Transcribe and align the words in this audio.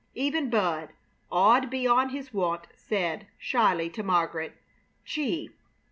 Even 0.15 0.49
Bud, 0.49 0.89
awed 1.31 1.69
beyond 1.69 2.09
his 2.09 2.33
wont, 2.33 2.65
said, 2.75 3.27
shyly, 3.37 3.87
to 3.91 4.01
Margaret: 4.01 4.53
"Gee! 5.05 5.51